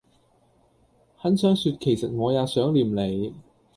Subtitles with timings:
[1.15, 3.35] 很想說其實我也想念你